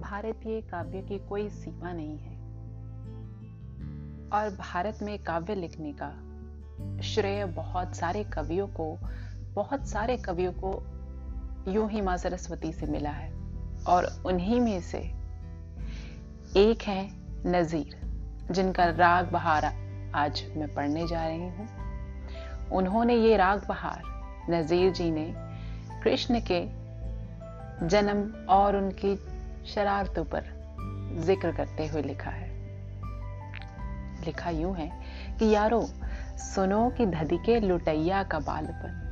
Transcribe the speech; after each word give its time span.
भारतीय 0.00 0.60
काव्य 0.60 1.02
की 1.02 1.18
कोई 1.18 1.48
सीमा 1.48 1.92
नहीं 1.92 2.18
है। 2.18 2.38
और 4.28 4.50
भारत 4.50 4.98
में 5.02 5.18
काव्य 5.18 5.54
लिखने 5.54 5.94
का 6.02 6.28
श्रेय 7.02 7.44
बहुत 7.44 7.96
सारे 7.96 8.24
कवियों 8.24 8.66
को, 8.66 8.98
बहुत 9.54 9.86
सारे 9.86 10.16
कवियों 10.16 10.52
को 10.52 10.82
यूँ 11.72 11.90
ही 11.90 12.00
माँ 12.00 12.16
सरस्वती 12.16 12.72
से 12.72 12.86
मिला 12.86 13.10
है। 13.10 13.32
और 13.88 14.22
उन्हीं 14.26 14.60
में 14.60 14.80
से 14.80 14.98
एक 16.56 16.78
है 16.82 17.10
नजीर, 17.46 18.00
जिनका 18.50 18.84
राग 18.84 19.30
बहार 19.30 19.64
आज 20.14 20.44
मैं 20.56 20.74
पढ़ने 20.74 21.06
जा 21.06 21.26
रही 21.26 21.48
हूँ। 21.48 21.68
उन्होंने 22.68 23.14
ये 23.14 23.36
राग 23.36 23.66
बहार 23.68 24.02
नजीर 24.50 24.92
जी 24.92 25.10
ने 25.10 25.34
कृष्ण 26.02 26.40
के 26.40 26.77
जन्म 27.82 28.46
और 28.48 28.76
उनकी 28.76 29.16
शरारतों 29.74 30.24
पर 30.24 30.44
ज़िक्र 31.18 31.52
करते 31.52 31.86
हुए 31.86 32.02
लिखा 32.02 32.30
है। 32.30 32.48
लिखा 34.24 34.50
यूँ 34.50 34.74
है 34.74 34.92
कि 35.38 35.50
यारो, 35.50 35.88
सुनो 36.36 36.90
कि 36.90 37.06
धदिके 37.06 37.60
लुटैया 37.60 38.22
का 38.22 38.38
बालपन। 38.38 39.04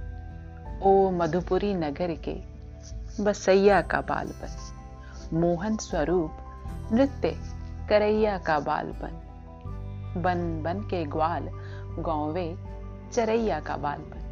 ओ 0.83 1.11
मधुपुरी 1.11 1.75
नगर 1.75 2.15
के 2.29 2.37
बसैया 3.23 3.81
का 3.81 4.01
बालपन। 4.01 5.37
मोहन 5.37 5.77
स्वरूप 5.77 6.39
नृत्य 6.93 7.37
करैया 7.89 8.39
का 8.39 8.59
बालपन। 8.59 9.23
बन 10.17 10.63
बन 10.63 10.81
के 10.81 11.05
ग्वाल 11.05 11.49
गौवे 11.99 12.57
चरैया 13.13 13.61
का 13.61 13.77
बालपन। 13.77 14.23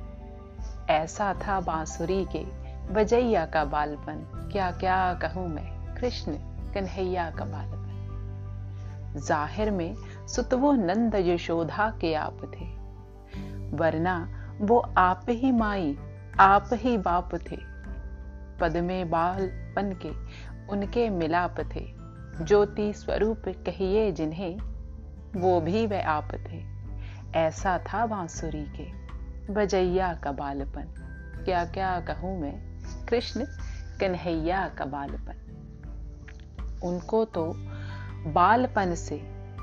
ऐसा 0.90 1.34
था 1.34 1.60
बांसुरी 1.60 2.24
के 2.24 2.63
बजैया 2.90 3.46
का 3.46 3.64
बालपन, 3.64 4.48
क्या 4.52 4.70
क्या 4.70 5.14
कहूँ 5.14 5.48
मैं? 5.48 5.94
कृष्ण 5.94 6.32
कन्हैया 6.74 7.30
का 7.30 7.44
बालपन। 7.44 7.84
ज़ाहिर 9.16 9.70
में 9.70 9.96
सुतवो 10.28 10.72
नंद 10.72 11.14
यशोधा 11.14 11.90
के 12.00 12.14
आप 12.14 12.38
थे। 12.44 12.64
वरना 13.76 14.28
वो 14.60 14.78
आप 14.98 15.26
ही 15.30 15.52
माई, 15.52 15.98
आप 16.40 16.68
ही 16.72 16.98
बाप 16.98 17.34
थे। 17.34 17.56
पद 18.60 18.76
में 18.76 19.10
बालपन 19.10 19.98
के 20.02 20.10
उनके 20.66 21.10
मिलाप 21.10 21.54
थे। 21.60 21.94
ज्योति 22.44 22.92
स्वरूप 22.92 23.42
कहिए 23.48 24.12
जिन्हें, 24.12 24.58
वो 25.36 25.60
भी 25.60 25.86
वे 25.86 26.02
आप 26.02 26.28
थे। 26.34 26.64
ऐसा 27.38 27.78
था 27.78 28.06
बांसुरी 28.06 28.66
के 28.76 29.04
बजैया 29.52 30.14
का 30.14 30.32
बालपन। 30.32 30.94
क्या 31.44 31.64
क्या 31.64 32.00
कहूँ 32.00 32.40
मैं? 32.40 32.73
कृष्ण 33.08 33.44
कन्हैया 34.00 34.68
का 34.68 34.84
बालपन। 34.84 35.40
उनको 36.84 37.24
तो 37.24 37.52
बालपन 38.32 38.94
से 38.94 39.20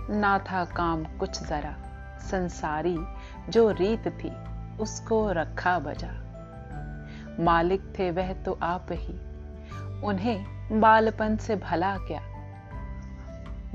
ना 0.10 0.40
था 0.40 0.66
काम 0.66 1.04
कुछ 1.04 1.44
जरा, 1.44 1.76
संसारी 2.20 2.98
जो 3.50 3.72
रीत 3.72 4.08
थी 4.08 4.32
उसको 4.78 5.32
रखा 5.32 5.80
बजा। 5.80 6.12
मालिक 7.40 7.82
थे 8.00 8.12
वह 8.12 8.34
तो 8.34 8.60
आप 8.62 8.88
ही, 8.92 9.14
उन्हें 10.02 10.46
बालपन 10.80 11.38
से 11.38 11.56
भला 11.56 11.98
क्या? 11.98 12.22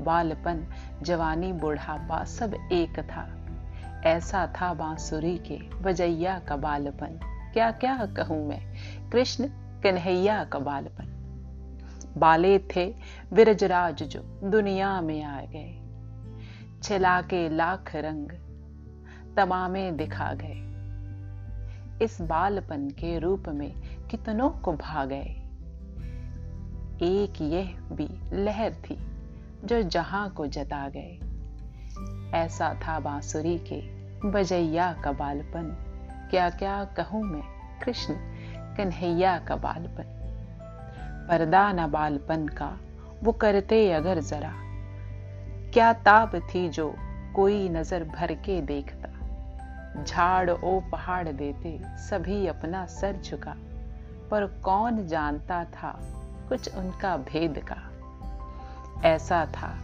बालपन, 0.01 0.67
जवानी, 1.01 1.53
बुढ़ापा 1.53 2.23
सब 2.23 2.53
एक 2.53 2.99
था। 2.99 3.33
ऐसा 4.05 4.47
था 4.47 4.73
बांसुरी 4.73 5.37
के 5.37 5.57
बजैया 5.57 6.39
का 6.39 6.55
बालपन। 6.55 7.19
क्या 7.53 7.71
क्या 7.71 8.05
कहूँ 8.05 8.47
मैं? 8.49 8.76
कृष्ण 9.11 9.47
कन्हैया 9.83 10.43
का 10.43 10.59
बालपन। 10.59 11.13
बाले 12.17 12.59
थे 12.59 12.95
विरजराज 13.33 14.03
जो 14.03 14.19
दुनिया 14.43 15.01
में 15.01 15.23
आ 15.23 15.41
गए। 15.41 15.83
छिला 16.83 17.21
के 17.21 17.49
लाख 17.49 17.91
रंग 17.95 18.29
तमामे 19.37 19.91
दिखा 19.91 20.33
गए। 20.33 20.63
इस 22.05 22.21
बालपन 22.21 22.89
के 22.89 23.19
रूप 23.19 23.43
में 23.47 23.73
कितनों 24.07 24.49
को 24.49 24.73
भा 24.73 25.05
गए 25.05 25.33
एक 27.01 27.41
यह 27.41 27.95
भी 27.95 28.09
लहर 28.33 28.73
थी 28.73 28.97
जो 29.63 29.81
जहाँ 29.81 30.29
को 30.29 30.47
जता 30.47 30.89
गए। 30.89 31.19
ऐसा 32.33 32.73
था 32.73 32.99
बांसुरी 32.99 33.57
के 33.57 33.81
बजैया 34.29 34.93
का 35.03 35.11
बालपन। 35.11 35.75
क्या 36.31 36.49
क्या 36.49 36.83
कहूँ 36.85 37.23
मैं 37.23 37.43
कृष्ण? 37.79 38.13
कन्हैया 38.77 39.37
का 39.39 39.55
बालपन 39.55 40.13
पर्दा 41.29 41.71
न 41.71 41.87
बालपन 41.91 42.47
का, 42.47 42.77
वो 43.23 43.31
करते 43.31 43.91
अगर 43.91 44.19
जरा। 44.19 44.53
क्या 45.73 45.93
ताप 45.93 46.35
थी 46.35 46.69
जो 46.69 46.95
कोई 47.35 47.69
नज़र 47.69 48.03
भर 48.03 48.33
के 48.33 48.61
देखता। 48.61 50.03
झाड़ 50.03 50.49
ओ 50.49 50.79
पहाड़ 50.91 51.27
देते 51.27 51.79
सभी 51.97 52.47
अपना 52.47 52.85
सर 52.85 53.21
झुका, 53.21 53.55
पर 54.31 54.45
कौन 54.63 55.05
जानता 55.07 55.63
था 55.65 55.91
कुछ 56.49 56.75
उनका 56.75 57.17
भेद 57.17 57.61
का। 57.71 57.77
ऐसा 59.07 59.45
था 59.45 59.75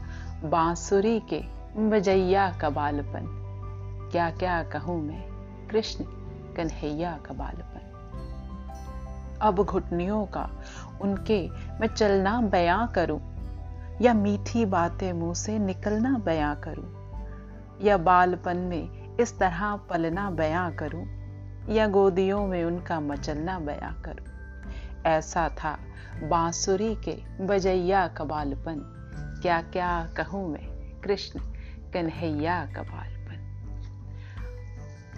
बांसुरी 0.43 1.19
के 1.33 1.41
बजैया 1.89 2.51
का 2.61 2.69
बालपन। 2.69 3.25
क्या 4.11 4.29
क्या 4.31 4.63
कहूँ 4.63 5.01
मैं, 5.03 5.23
कृष्ण 5.67 6.05
कन्हैया 6.55 7.17
का 7.25 7.33
बालपन। 7.33 7.92
अब 9.41 9.55
घुटनियों 9.55 10.25
का, 10.25 10.49
उनके 11.01 11.49
मैं 11.49 11.87
चलना 11.87 12.41
बयां 12.41 12.87
करूँ, 12.87 13.21
या 14.01 14.13
मीठी 14.13 14.65
बातें 14.65 15.13
मुँह 15.13 15.33
से 15.33 15.59
निकलना 15.59 16.17
बयां 16.17 16.55
करूँ, 16.55 17.03
या 17.81 17.97
बालपन 17.97 18.57
में 18.57 19.17
इस 19.17 19.39
तरह 19.39 19.75
पलना 19.75 20.31
बयां 20.31 20.71
करूँ, 20.71 21.05
या 21.69 21.87
गोदियों 21.87 22.47
में 22.47 22.63
उनका 22.63 22.99
मचलना 22.99 23.59
बयां 23.59 24.01
करूँ। 24.01 24.25
ऐसा 25.05 25.49
था 25.49 25.77
बांसुरी 26.23 26.95
के 26.95 27.45
बजैया 27.45 28.07
का 28.07 28.23
बालपन। 28.23 28.99
क्या 29.41 29.61
क्या 29.61 30.09
कहूँ 30.17 30.51
मैं, 30.51 31.01
कृष्ण, 31.01 31.39
कन्हैया 31.93 32.65
का 32.75 32.81
बालपन। 32.81 33.13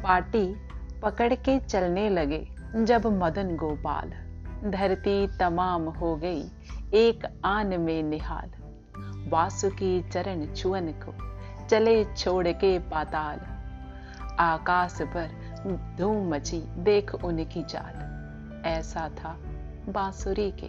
पार्टी 0.03 0.55
पकड़ 1.01 1.33
के 1.33 1.59
चलने 1.59 2.09
लगे। 2.09 2.54
जब 2.75 3.05
मदन 3.05 3.55
गोपाल, 3.55 4.13
धरती 4.71 5.27
तमाम 5.27 5.89
हो 5.89 6.15
गई 6.15 6.41
एक 6.93 7.41
आन 7.45 7.67
में 7.67 8.03
निहाल। 8.03 8.49
वासुकी 9.29 10.09
चरण 10.09 10.53
छुअन 10.53 10.87
को 10.87 11.13
चले 11.67 12.05
छोड़ 12.05 12.47
के 12.47 12.79
पाताल। 12.79 13.39
आकाश 14.39 14.97
पर 15.01 15.27
धूम 15.97 16.29
मची 16.29 16.59
देख 16.77 17.15
उनकी 17.15 17.63
चाल 17.63 18.05
ऐसा 18.65 19.09
था 19.09 19.37
बांसुरी 19.89 20.51
के 20.51 20.67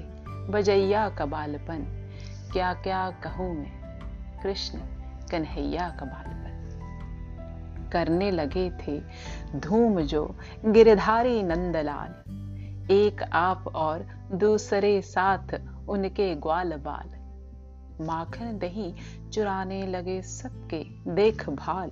बजैया 0.52 1.08
का 1.08 1.26
बालपन। 1.26 2.10
क्या 2.52 2.74
क्या 2.74 3.10
कहूँ 3.10 3.56
मैं? 3.56 3.72
कृष्ण 4.42 4.78
कन्हैया 5.30 5.88
का 5.88 6.06
बालपन। 6.06 6.35
करने 7.96 8.30
लगे 8.30 8.70
थे। 8.70 9.02
धूम 9.56 10.00
जो, 10.00 10.36
गिरधारी 10.64 11.42
नंदलाल। 11.42 12.32
एक 12.90 13.22
आप 13.22 13.64
और 13.74 14.06
दूसरे 14.32 15.02
साथ 15.02 15.60
उनके 15.88 16.34
ग्वाल 16.34 16.72
बाल। 16.72 17.16
माखन 18.06 18.58
दही 18.58 18.94
चुराने 19.32 19.86
लगे 19.86 20.22
सबके 20.22 20.84
देखभाल। 21.10 21.90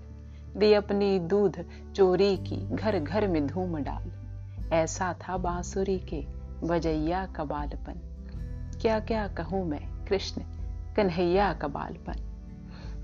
दी 0.57 0.73
अपनी 0.73 1.19
दूध 1.19 1.65
चोरी 1.95 2.37
की 2.37 2.77
घर 2.77 2.99
घर 2.99 3.29
में 3.29 3.47
धूम 3.47 3.79
डाल। 3.79 4.11
ऐसा 4.73 5.13
था 5.13 5.37
बांसुरी 5.37 5.99
के 5.99 6.27
बजैया 6.67 7.27
का 7.27 7.45
बालपन। 7.45 8.01
क्या 8.83 9.01
क्या 9.01 9.29
कहूँ 9.29 9.67
मैं, 9.67 10.05
कृष्ण, 10.05 10.43
कन्हैया 10.97 11.53
का 11.53 11.69
बालपन। 11.69 12.31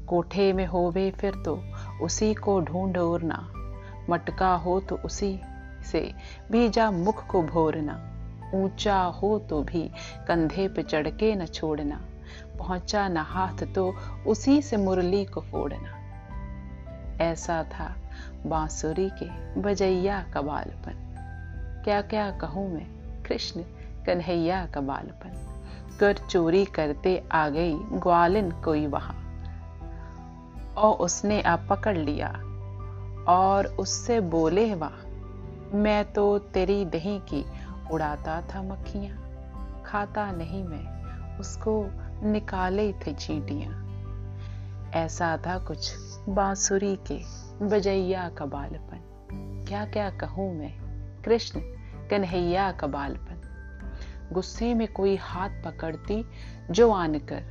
कोठे 0.08 0.52
में 0.52 0.66
होवे 0.66 1.10
फिर 1.10 1.34
तो 1.34 1.69
उसी 2.02 2.34
को 2.34 2.60
ढूंढ 2.60 2.98
उड़ना। 2.98 3.52
मटका 4.10 4.54
हो 4.54 4.80
तो 4.80 4.96
उसी 4.96 5.40
से, 5.84 6.14
बीजा 6.50 6.90
मुख 6.90 7.26
को 7.26 7.42
भोरना। 7.42 8.06
ऊँचा 8.54 9.00
हो 9.00 9.38
तो 9.38 9.62
भी, 9.62 9.90
कंधे 10.28 10.68
पे 10.68 10.82
चढ़ 10.82 11.08
के 11.08 11.34
न 11.34 11.46
छोड़ना। 11.46 12.00
पहुँचा 12.58 13.08
न 13.08 13.16
हाथ 13.16 13.74
तो 13.74 13.94
उसी 14.26 14.62
से 14.62 14.76
मुरली 14.76 15.24
को 15.24 15.40
फोड़ना। 15.40 15.96
ऐसा 17.24 17.62
था 17.62 17.96
बांसुरी 18.46 19.10
के 19.22 19.60
बजैया 19.60 20.26
का 20.34 20.40
बालपन। 20.40 21.06
क्या 21.84 22.00
क्या 22.00 22.30
कहूँ 22.30 22.74
मैं? 22.74 22.86
कृष्ण 23.22 23.60
कन्हैया 24.06 24.66
का 24.66 24.80
बालपन। 24.80 25.46
कर 26.00 26.12
चोरी 26.12 26.64
करते 26.64 27.24
आ 27.32 27.48
गई 27.48 27.74
ग्वालिन 27.74 28.50
कोई 28.50 28.86
वहाँ। 28.86 29.19
और 30.76 30.96
उसने 30.96 31.42
आप 31.42 31.66
पकड़ 31.70 31.98
लिया 31.98 32.28
और 33.28 33.66
उससे 33.66 34.20
बोले, 34.20 34.74
वहाँ, 34.74 35.02
मैं 35.74 36.12
तो 36.12 36.38
तेरी 36.38 36.84
दही 36.84 37.18
की 37.18 37.44
उड़ाता 37.92 38.40
था 38.40 38.62
मक्खियाँ, 38.62 39.16
खाता 39.86 40.32
नहीं 40.32 40.64
मैं, 40.64 41.38
उसको 41.38 41.90
निकाले 42.30 42.92
थे 42.92 43.12
चीटियाँ। 43.12 43.86
ऐसा 44.94 45.36
था 45.36 45.58
कुछ 45.58 45.92
बांसुरी 46.28 46.98
के 47.10 47.18
बजैया 47.66 48.28
का 48.28 48.46
बालपन। 48.46 49.64
क्या 49.68 49.84
क्या 49.84 50.10
कहूँ 50.10 50.58
मैं, 50.58 50.72
कृष्ण 51.22 51.60
कन्हैया 52.10 52.72
का 52.72 52.86
बालपन। 52.86 53.36
गुस्से 54.32 54.74
में 54.74 54.92
कोई 54.92 55.16
हाथ 55.16 55.50
पकड़ती 55.64 56.24
जो 56.70 56.90
आनकर 56.90 57.42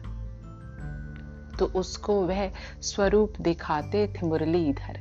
तो 1.59 1.65
उसको 1.65 2.21
वह 2.21 2.51
स्वरूप 2.81 3.33
दिखाते 3.41 4.07
थे 4.07 4.27
मुरलीधर, 4.27 4.99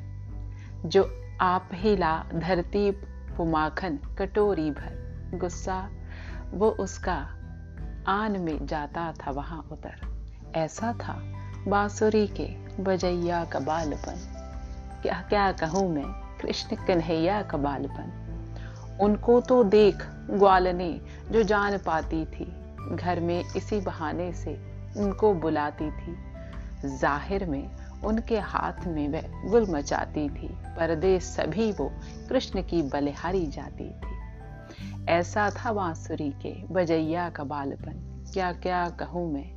जो 0.86 1.22
आप 1.40 1.68
ही 1.72 1.96
ला 1.96 2.24
धरती 2.34 2.90
पुमाखन 3.36 3.98
कटोरी 4.18 4.70
भर। 4.70 5.30
गुस्सा, 5.34 5.90
वो 6.50 6.70
उसका 6.70 7.28
आन 8.08 8.36
में 8.40 8.66
जाता 8.66 9.12
था 9.12 9.30
वहाँ 9.30 9.68
उतर। 9.72 9.96
ऐसा 10.56 10.92
था 10.92 11.22
बांसुरी 11.68 12.26
के 12.26 12.48
बजैया 12.82 13.44
का 13.44 13.58
बालपन। 13.58 14.16
क्या 15.02 15.24
क्या 15.28 15.52
कहूँ 15.52 15.94
मैं? 15.94 16.38
कृष्ण 16.38 16.76
कन्हैया 16.76 17.42
का 17.42 17.58
बालपन। 17.58 18.98
उनको 19.00 19.40
तो 19.40 19.64
देख 19.64 19.96
ग्वालने 20.30 21.00
जो 21.30 21.42
जान 21.42 21.78
पाती 21.78 22.24
थी, 22.24 22.76
घर 22.96 23.20
में 23.20 23.44
इसी 23.56 23.80
बहाने 23.80 24.32
से 24.32 24.54
उनको 24.96 25.34
बुलाती 25.34 25.90
थी। 25.90 26.27
ज़ाहिर 26.84 27.44
में 27.44 27.70
उनके 28.04 28.38
हाथ 28.38 28.86
में 28.86 29.08
वह 29.08 29.50
गुल 29.50 29.66
मचाती 29.70 30.28
थी। 30.28 30.48
परदेश 30.48 31.22
सभी 31.22 31.72
वो 31.72 31.92
कृष्ण 32.28 32.62
की 32.62 32.82
बलिहारी 32.82 33.46
जाती 33.46 33.90
थी। 33.90 34.18
ऐसा 35.08 35.50
था 35.50 35.72
बांसुरी 35.72 36.30
के 36.30 36.54
बजैया 36.74 37.30
का 37.30 37.44
बालपन। 37.44 38.24
क्या 38.32 38.52
क्या 38.52 38.88
कहूँ 38.88 39.32
मैं? 39.32 39.50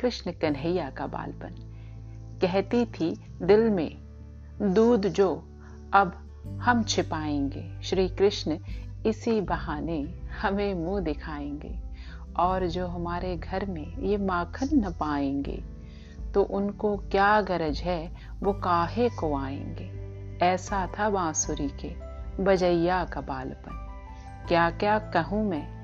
कृष्ण 0.00 0.32
कन्हैया 0.32 0.90
का 0.90 1.06
बालपन। 1.06 1.54
कहती 2.42 2.84
थी, 2.84 3.24
दिल 3.42 3.70
में 3.70 3.96
दूध 4.62 5.06
जो, 5.08 5.48
अब 5.92 6.20
हम 6.62 6.82
छिपाएँगे। 6.82 7.82
श्री 7.82 8.08
कृष्ण 8.08 8.58
इसी 9.06 9.40
बहाने 9.40 10.14
हमें 10.42 10.74
मुँह 10.74 11.00
दिखाएँगे 11.00 11.78
और 12.36 12.66
जो 12.66 12.86
हमारे 12.86 13.36
घर 13.36 13.66
में 13.66 13.98
ये 13.98 14.16
माखन 14.16 14.68
न 14.72 14.90
पाएँगे। 14.90 15.73
तो 16.34 16.42
उनको 16.42 16.96
क्या 16.96 17.40
गरज 17.40 17.80
है, 17.80 18.12
वो 18.42 18.52
काहे 18.52 19.08
को 19.08 19.36
आएँगे? 19.36 20.04
ऐसा 20.46 20.86
था 20.86 21.10
बांसुरी 21.10 21.68
के, 21.68 21.94
बजैया 22.42 23.04
का 23.04 23.20
बालपन। 23.20 23.80
क्या 24.48 24.70
क्या 24.70 24.98
कहूँ 24.98 25.50
मैं? 25.50 25.74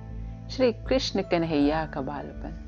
श्री 0.49 0.73
कृष्ण 0.73 1.23
कन्हैया 1.23 1.87
का 1.87 2.01
बालपन। 2.01 2.67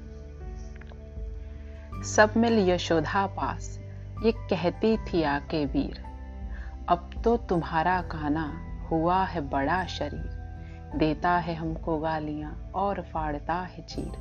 सब 2.05 2.33
मिल 2.37 2.71
यशोधा 2.71 3.27
पास, 3.27 3.79
ये 4.23 4.33
कहती 4.33 4.97
थी 4.97 5.23
आके 5.23 5.65
वीर। 5.65 6.05
अब 6.89 7.11
तो 7.25 7.37
तुम्हारा 7.37 8.03
काना 8.03 8.61
हुआ 8.91 9.25
है 9.25 9.41
बड़ा 9.41 9.85
शरीर, 9.85 10.43
देता 10.97 11.31
है 11.31 11.55
हमको 11.55 11.99
गालियाँ 11.99 12.71
और 12.75 13.03
फाड़ता 13.03 13.55
है 13.55 13.83
चीर। 13.83 14.13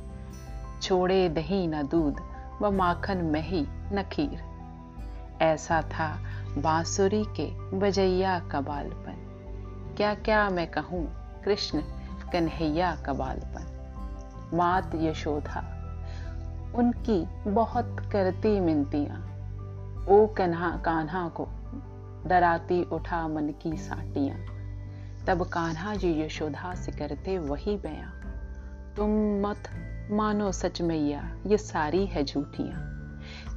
छोड़े 0.82 1.28
दही 1.28 1.66
न 1.66 1.82
दूध 1.82 2.31
व 2.62 2.70
माखन 2.70 3.16
में 3.16 3.42
ही 3.42 3.66
नखीर। 3.68 4.52
ऐसा 5.42 5.82
था 5.82 6.18
बांसुरी 6.58 7.24
के 7.24 7.78
बजैया 7.78 8.38
का 8.38 8.60
बालपन। 8.60 9.28
क्या 9.96 10.14
क्या 10.14 10.50
मैं 10.50 10.70
कहूँ 10.70 11.12
कृष्ण 11.44 11.80
कन्हैया 12.32 12.96
का 13.06 13.12
बालपन? 13.12 13.68
मात 14.54 14.90
यशोधा, 14.94 15.60
उनकी 16.74 17.50
बहुत 17.50 17.96
करती 18.12 18.60
मिनतियाँ। 18.60 19.28
ओ 20.08 20.26
कन्हा 20.26 20.76
कान्हा 20.76 21.28
को 21.28 21.48
डराती 22.26 22.84
उठा 22.84 23.28
मन 23.28 23.54
की 23.62 23.76
साटियाँ। 23.76 24.36
तब 25.26 25.42
कान्हा 25.42 25.94
जी 25.94 26.22
यशोधा 26.22 26.74
से 26.74 26.92
करते 26.92 27.38
वही 27.38 27.76
बयां। 27.76 28.10
तुम 28.96 29.10
मत 29.46 29.62
मानो 30.10 30.52
सच 30.52 30.82
मैया, 30.82 31.36
ये 31.46 31.58
सारी 31.58 32.06
है 32.06 32.24
झूठियाँ। 32.24 32.92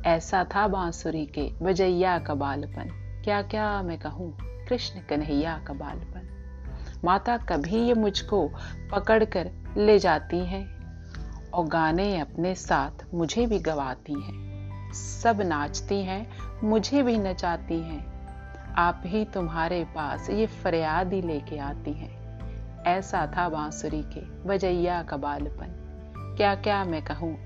ऐसा 0.06 0.44
था 0.44 0.68
बांसुरी 0.68 1.26
के 1.26 1.52
बजैया 1.62 2.20
का 2.20 2.34
बालपन। 2.36 3.22
क्या 3.24 3.42
क्या 3.42 3.82
मैं 3.82 4.00
कहूँ? 4.00 4.38
कृष्ण 4.42 5.00
कन्हैया 5.10 5.64
का 5.68 5.74
बालपन। 5.74 6.30
माता 7.06 7.38
कभी 7.38 7.76
ये 7.76 7.94
मुझको 7.94 8.52
पकड़ 8.92 9.24
कर 9.24 9.52
ले 9.78 10.00
जाती 10.00 10.40
हैं 10.40 10.76
और 11.52 11.66
गाने 11.66 12.20
अपने 12.20 12.56
साथ 12.56 13.14
मुझे 13.14 13.46
भी 13.46 13.60
गवाती 13.60 14.14
हैं। 14.14 14.92
सब 14.94 15.42
नाचती 15.42 16.04
हैं, 16.04 16.32
मुझे 16.64 17.04
भी 17.04 17.18
नचाती 17.18 17.80
हैं। 17.80 18.16
आप 18.74 19.02
ही 19.06 19.26
तुम्हारे 19.26 19.84
पास 19.84 20.30
ये 20.30 20.46
फरियाद 20.46 21.14
ही 21.14 21.22
लेके 21.22 21.58
आती 21.58 21.94
हैं। 21.94 22.26
ऐसा 22.84 23.32
था 23.38 23.50
बांसुरी 23.50 24.04
के 24.04 24.48
बजैया 24.48 25.04
का 25.04 25.18
बालपन। 25.18 25.82
क्या 26.38 26.56
क्या 26.56 26.84
मैं 26.84 27.02
कहूँ? 27.02 27.38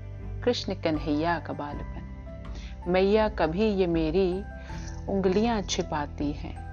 कृष्ण 0.42 0.74
कन्हैया 0.74 1.38
का 1.38 1.52
बालपन। 1.52 2.06
मैया 2.88 3.28
कभी 3.28 3.64
ये 3.64 3.86
मेरी 3.86 4.42
उंगलियाँ 5.08 5.62
छिपाती 5.62 6.32
हैं। 6.32 6.70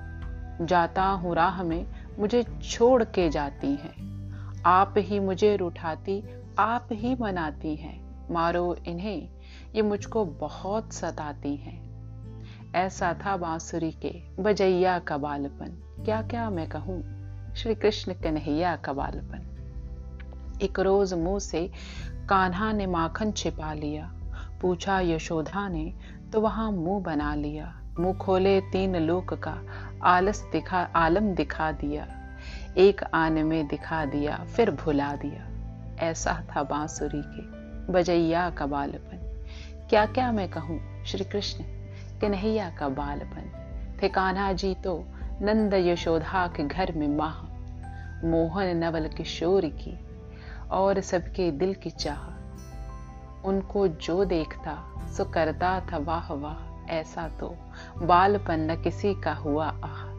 जाता 0.65 1.03
हूँ 1.03 1.35
राह 1.35 1.63
में, 1.63 1.87
मुझे 2.19 2.43
छोड़ 2.43 3.03
के 3.03 3.29
जाती 3.29 3.67
हैं। 3.67 4.17
आप 4.65 4.93
ही 4.97 5.19
मुझे 5.19 5.55
रुठाती, 5.55 6.23
आप 6.59 6.87
ही 6.91 7.15
मनाती 7.15 7.75
हैं। 7.75 8.27
मारो 8.31 8.77
इन्हें, 8.87 9.29
ये 9.75 9.81
मुझको 9.81 10.25
बहुत 10.25 10.93
सताती 10.93 11.55
हैं। 11.55 11.87
ऐसा 12.75 13.15
था 13.25 13.37
बांसुरी 13.37 13.91
के 13.91 14.21
बजैया 14.39 14.99
का 14.99 15.17
बालपन। 15.17 16.01
क्या 16.05 16.21
क्या 16.21 16.49
मैं 16.49 16.69
कहूँ? 16.69 17.17
श्री 17.55 17.75
कृष्ण 17.75 18.13
कन्हैया 18.13 18.75
का 18.75 18.93
बालपन। 18.93 19.56
एक 20.61 20.79
रोज 20.79 21.13
मुँह 21.13 21.39
से 21.39 21.69
कान्हा 22.29 22.71
ने 22.71 22.85
माखन 22.87 23.31
छिपा 23.31 23.73
लिया। 23.73 24.11
पूछा, 24.61 24.99
यशोधा 24.99 25.67
ने 25.69 25.93
तो 26.33 26.41
वहाँ 26.41 26.71
मुँह 26.71 27.03
बना 27.03 27.35
लिया। 27.35 27.81
मुँह 27.99 28.17
खोले 28.17 28.61
तीन 28.61 28.95
लोक 28.95 29.33
का 29.33 29.57
आलस 30.03 30.43
दिखा, 30.51 30.79
आलम 30.95 31.33
दिखा 31.35 31.71
दिया। 31.71 32.07
एक 32.77 33.03
आने 33.03 33.43
में 33.43 33.67
दिखा 33.67 34.05
दिया, 34.05 34.35
फिर 34.55 34.71
भुला 34.71 35.15
दिया। 35.15 35.47
ऐसा 36.05 36.43
था 36.49 36.63
बांसुरी 36.63 37.21
के 37.25 37.91
बजैया 37.93 38.49
का 38.49 38.65
बालपन। 38.65 39.23
क्या 39.89 40.05
क्या 40.05 40.31
मैं 40.31 40.49
कहूँ 40.49 41.03
श्री 41.05 41.25
कृष्ण 41.25 41.63
कन्हैया 42.21 42.69
का 42.69 42.89
बालपन। 42.89 43.51
थे 44.03 44.09
कान्हा 44.09 44.53
जी 44.53 44.73
तो 44.75 45.03
नंद 45.41 45.73
यशोधा 45.73 46.47
के 46.47 46.63
घर 46.63 46.91
में 46.91 47.07
माह 47.07 47.45
मोहन 48.25 48.77
नवल 48.77 49.07
किशोर 49.07 49.65
की 49.65 50.06
और 50.71 51.01
सबके 51.01 51.51
दिल 51.51 51.73
की 51.73 51.89
चाह। 51.89 52.37
उनको 53.45 53.87
जो 53.87 54.25
देखता, 54.25 55.03
सो 55.17 55.25
करता 55.25 55.79
था, 55.79 55.97
वाह 55.97 56.33
वाह, 56.33 56.91
ऐसा 56.91 57.27
तो 57.27 57.55
बालपन 57.97 58.71
न 58.71 58.81
किसी 58.81 59.15
का 59.15 59.33
हुआ 59.33 59.69
आह। 59.69 60.17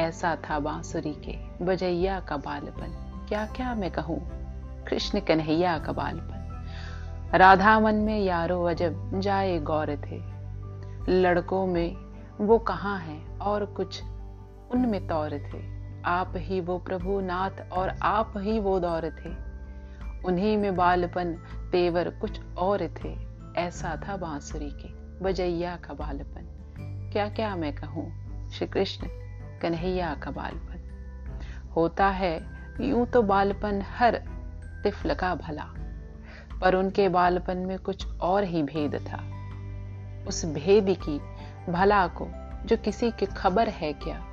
ऐसा 0.00 0.36
था 0.36 0.58
बांसुरी 0.58 1.12
के 1.12 1.64
बजैया 1.64 2.20
का 2.20 2.36
बालपन। 2.36 3.24
क्या 3.28 3.46
क्या 3.46 3.74
मैं 3.74 3.90
कहूँ? 3.90 4.28
कृष्ण 4.84 5.20
कन्हैया 5.20 5.78
का 5.78 5.92
बालपन। 5.92 6.36
राधा 7.34 7.80
मन 7.80 7.94
में 7.94 8.20
यारो 8.20 8.64
अजब 8.64 9.20
जाए 9.20 9.58
गौर 9.58 9.96
थे। 9.96 10.36
लड़कों 11.12 11.66
में 11.66 11.96
वो 12.40 12.58
कहाँ 12.58 12.98
हैं 12.98 13.38
और 13.38 13.64
कुछ 13.64 14.02
उनमें 14.70 15.06
तौर 15.06 15.30
थे। 15.30 15.75
आप 16.04 16.32
ही 16.36 16.60
वो 16.60 16.78
प्रभु 16.78 17.20
नाथ 17.20 17.72
और 17.72 17.88
आप 17.88 18.32
ही 18.36 18.58
वो 18.58 18.80
दौर 18.80 19.02
थे। 19.04 19.46
उन्हीं 20.24 20.56
में 20.56 20.76
बालपन, 20.76 21.34
तेवर 21.72 22.10
कुछ 22.10 22.40
और 22.58 22.94
थे। 23.04 23.26
ऐसा 23.60 24.00
था 24.08 24.16
बांसुरी 24.16 24.70
के, 24.70 24.88
बजैया 25.24 25.76
का 25.76 25.94
बालपन। 25.94 26.52
क्या 27.12 27.28
क्या 27.28 27.56
मैं 27.56 27.74
कहूँ? 27.74 28.26
श्री 28.48 28.66
कृष्ण 28.66 29.06
कन्हैया 29.62 30.14
का 30.14 30.30
बालपन। 30.30 30.76
होता 31.76 32.08
है, 32.08 32.46
यूँ 32.80 33.06
तो 33.06 33.22
बालपन 33.22 33.82
हर 33.82 34.16
तिफल 34.82 35.14
का 35.14 35.34
भला। 35.34 35.66
पर 36.60 36.74
उनके 36.74 37.08
बालपन 37.08 37.56
में 37.56 37.78
कुछ 37.78 38.18
और 38.20 38.44
ही 38.44 38.62
भेद 38.62 38.94
था। 38.94 39.36
उस 40.28 40.44
भेद 40.44 40.98
की, 41.08 41.20
भला 41.72 42.06
को, 42.06 42.28
जो 42.66 42.76
किसी 42.76 43.10
की 43.10 43.26
खबर 43.26 43.68
है 43.68 43.92
क्या? 43.92 44.26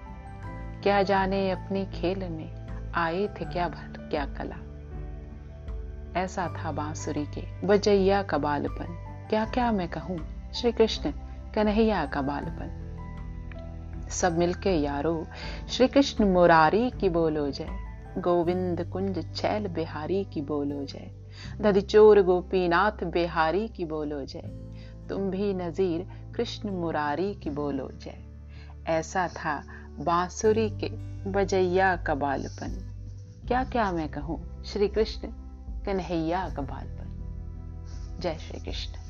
क्या 0.83 1.03
जाने 1.03 1.51
अपने 1.51 1.85
खेल 1.85 2.19
में 2.19 2.67
आए 2.93 3.27
थे 3.27 3.45
क्या 3.45 3.69
भर 3.69 4.09
क्या 4.11 4.25
कला? 4.25 4.55
ऐसा 6.19 6.47
था 6.47 6.71
बांसुरी 6.71 7.25
के 7.25 7.67
बजैया 7.67 8.23
का 8.23 8.37
बालपन। 8.37 8.85
क्या 9.29 9.45
क्या 9.45 9.71
मैं 9.71 9.87
कहूँ? 9.87 10.51
श्री 10.51 10.71
कृष्ण 10.71 11.11
कन्हैया 11.55 12.05
का 12.05 12.21
बालपन। 12.21 12.79
सब 14.09 14.37
मिलके 14.37 14.69
यारो 14.69 15.25
श्री 15.69 15.87
कृष्ण 15.87 16.25
मुरारी 16.25 16.89
की 16.89 17.09
बोलो 17.09 17.51
जय। 17.51 17.67
गोविंद 18.17 18.89
कुंज 18.93 19.35
छैल 19.35 19.67
बिहारी 19.67 20.23
की 20.23 20.41
बोलो 20.41 20.85
जय। 20.85 21.11
दधिचोर 21.61 22.21
गोपीनाथ 22.21 23.03
बिहारी 23.03 23.67
की 23.67 23.85
बोलो 23.85 24.25
जय। 24.25 24.41
तुम 25.09 25.29
भी 25.31 25.53
नजीर 25.53 26.07
कृष्ण 26.35 26.69
मुरारी 26.69 27.33
की 27.33 27.49
बोलो 27.49 27.89
जय। 27.93 28.17
ऐसा 28.87 29.27
था 29.27 29.63
बांसुरी 29.99 30.69
के 30.69 30.89
बजैया 31.31 31.95
का 31.95 32.15
बालपन। 32.15 32.89
क्या 33.47 33.63
क्या 33.63 33.91
मैं 33.91 34.09
कहूँ? 34.09 34.63
श्री 34.63 34.87
कृष्ण 34.87 35.27
कन्हैया 35.85 36.49
का 36.49 36.61
बालपन। 36.61 37.03
जय 38.19 38.35
श्री 38.35 38.59
कृष्ण 38.59 39.02